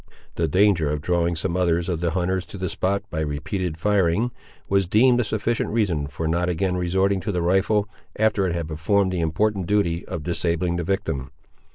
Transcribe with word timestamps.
The 0.33 0.47
danger 0.47 0.89
of 0.89 0.99
drawing 1.01 1.35
some 1.35 1.55
others 1.55 1.87
of 1.87 1.99
the 1.99 2.09
hunters 2.09 2.43
to 2.47 2.57
the 2.57 2.69
spot, 2.69 3.03
by 3.11 3.19
repeated 3.19 3.77
firing, 3.77 4.31
was 4.67 4.87
deemed 4.87 5.19
a 5.21 5.23
sufficient 5.23 5.69
reason 5.69 6.07
for 6.07 6.27
not 6.27 6.49
again 6.49 6.75
resorting 6.75 7.19
to 7.19 7.31
the 7.31 7.43
rifle, 7.43 7.87
after 8.17 8.47
it 8.47 8.53
had 8.55 8.67
performed 8.69 9.11
the 9.13 9.19
important 9.19 9.67
duty 9.67 10.03
of 10.07 10.23
disabling 10.23 10.77
the 10.77 10.83
victim. 10.83 11.29